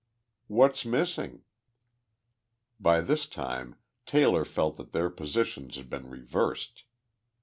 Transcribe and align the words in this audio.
"What's 0.47 0.83
missing?" 0.83 1.43
By 2.79 3.01
this 3.01 3.27
time 3.27 3.75
Taylor 4.07 4.45
felt 4.45 4.77
that 4.77 4.93
their 4.93 5.11
positions 5.11 5.75
had 5.75 5.91
been 5.91 6.09
reversed. 6.09 6.85